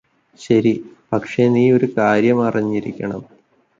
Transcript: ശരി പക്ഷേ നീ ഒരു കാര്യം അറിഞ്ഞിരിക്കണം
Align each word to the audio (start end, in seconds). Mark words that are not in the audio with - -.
ശരി 0.39 0.71
പക്ഷേ 1.11 1.43
നീ 1.47 1.63
ഒരു 1.71 1.87
കാര്യം 1.97 2.39
അറിഞ്ഞിരിക്കണം 2.47 3.21